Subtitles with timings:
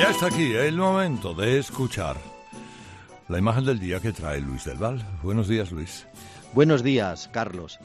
[0.00, 2.16] Ya está aquí el momento de escuchar
[3.28, 5.06] la imagen del día que trae Luis del Val.
[5.22, 6.06] Buenos días, Luis.
[6.54, 7.78] Buenos días, Carlos.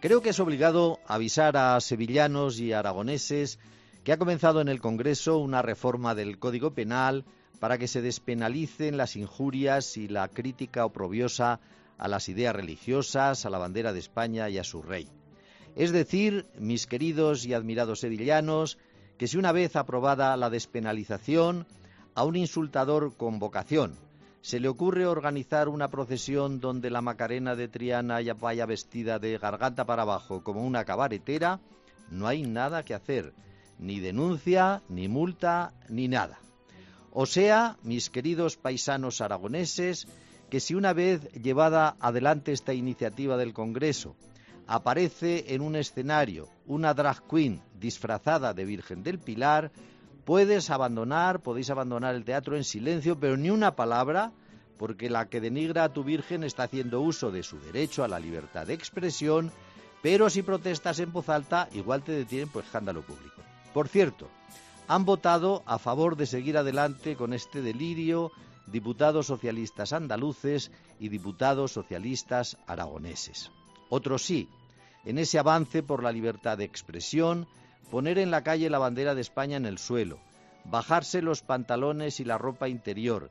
[0.00, 3.58] Creo que es obligado avisar a sevillanos y aragoneses
[4.02, 7.26] que ha comenzado en el Congreso una reforma del Código Penal
[7.60, 11.60] para que se despenalicen las injurias y la crítica oprobiosa
[11.98, 15.06] a las ideas religiosas, a la bandera de España y a su rey.
[15.76, 18.78] Es decir, mis queridos y admirados sevillanos,
[19.18, 21.66] que si una vez aprobada la despenalización,
[22.14, 23.94] a un insultador con vocación
[24.40, 29.84] se le ocurre organizar una procesión donde la Macarena de Triana vaya vestida de garganta
[29.84, 31.60] para abajo como una cabaretera,
[32.10, 33.34] no hay nada que hacer,
[33.78, 36.38] ni denuncia, ni multa, ni nada.
[37.12, 40.06] O sea, mis queridos paisanos aragoneses,
[40.50, 44.16] que si una vez llevada adelante esta iniciativa del Congreso,
[44.68, 49.72] aparece en un escenario una drag queen disfrazada de Virgen del Pilar,
[50.26, 54.30] puedes abandonar, podéis abandonar el teatro en silencio, pero ni una palabra,
[54.76, 58.20] porque la que denigra a tu Virgen está haciendo uso de su derecho a la
[58.20, 59.50] libertad de expresión,
[60.02, 63.40] pero si protestas en voz alta, igual te detienen por escándalo público.
[63.72, 64.28] Por cierto,
[64.86, 68.32] han votado a favor de seguir adelante con este delirio
[68.66, 73.50] diputados socialistas andaluces y diputados socialistas aragoneses.
[73.88, 74.48] Otros sí,
[75.04, 77.46] en ese avance por la libertad de expresión,
[77.90, 80.18] poner en la calle la bandera de España en el suelo,
[80.64, 83.30] bajarse los pantalones y la ropa interior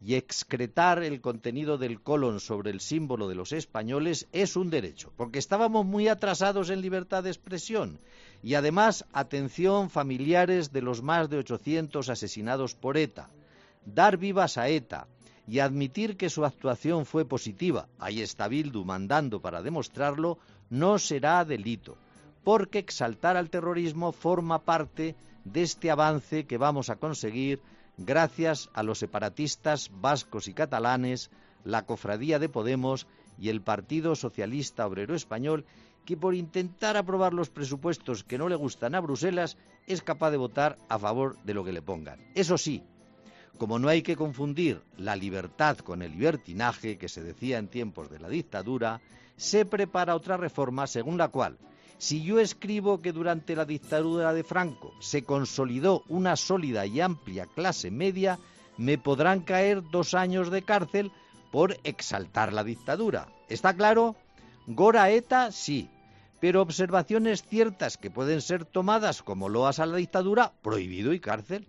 [0.00, 5.12] y excretar el contenido del colon sobre el símbolo de los españoles es un derecho,
[5.16, 7.98] porque estábamos muy atrasados en libertad de expresión.
[8.42, 13.30] Y además, atención familiares de los más de 800 asesinados por ETA
[13.84, 15.06] dar vivas a ETA
[15.46, 20.38] y admitir que su actuación fue positiva, ahí está Bildu mandando para demostrarlo,
[20.70, 21.96] no será delito,
[22.42, 27.60] porque exaltar al terrorismo forma parte de este avance que vamos a conseguir
[27.98, 31.30] gracias a los separatistas vascos y catalanes,
[31.64, 33.06] la cofradía de Podemos
[33.38, 35.64] y el Partido Socialista Obrero Español,
[36.04, 39.56] que por intentar aprobar los presupuestos que no le gustan a Bruselas
[39.86, 42.20] es capaz de votar a favor de lo que le pongan.
[42.34, 42.82] Eso sí,
[43.58, 48.10] como no hay que confundir la libertad con el libertinaje que se decía en tiempos
[48.10, 49.00] de la dictadura,
[49.36, 51.58] se prepara otra reforma según la cual,
[51.98, 57.46] si yo escribo que durante la dictadura de Franco se consolidó una sólida y amplia
[57.46, 58.38] clase media,
[58.76, 61.12] me podrán caer dos años de cárcel
[61.52, 63.28] por exaltar la dictadura.
[63.48, 64.16] ¿Está claro?
[64.66, 65.88] Gora ETA, sí,
[66.40, 71.68] pero observaciones ciertas que pueden ser tomadas como loas a la dictadura, prohibido y cárcel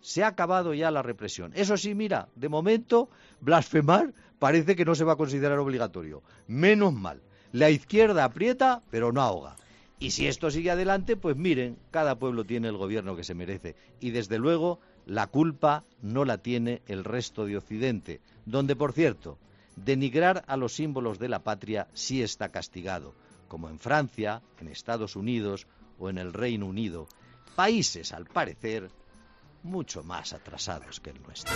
[0.00, 1.52] se ha acabado ya la represión.
[1.54, 3.08] Eso sí, mira, de momento
[3.40, 6.22] blasfemar parece que no se va a considerar obligatorio.
[6.46, 7.20] Menos mal.
[7.52, 9.56] La izquierda aprieta, pero no ahoga.
[9.98, 13.76] Y si esto sigue adelante, pues miren, cada pueblo tiene el gobierno que se merece.
[13.98, 19.38] Y desde luego, la culpa no la tiene el resto de Occidente, donde, por cierto,
[19.76, 23.14] denigrar a los símbolos de la patria sí está castigado,
[23.48, 25.66] como en Francia, en Estados Unidos
[25.98, 27.08] o en el Reino Unido,
[27.54, 28.90] países, al parecer,
[29.66, 31.54] mucho más atrasados que el nuestro.